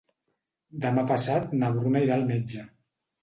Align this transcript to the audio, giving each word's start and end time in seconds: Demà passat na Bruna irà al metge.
Demà 0.85 1.03
passat 1.11 1.53
na 1.63 1.69
Bruna 1.77 2.03
irà 2.07 2.17
al 2.17 2.25
metge. 2.31 2.65